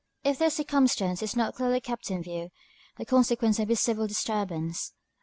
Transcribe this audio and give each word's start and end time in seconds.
If 0.23 0.39
this 0.39 0.55
circumstance 0.55 1.21
is 1.21 1.35
not 1.35 1.53
clearly 1.53 1.79
kept 1.79 2.09
in 2.09 2.23
view, 2.23 2.49
the 2.97 3.05
consequence 3.05 3.59
may 3.59 3.65
be 3.65 3.75
civil 3.75 4.07
disturbance. 4.07 4.93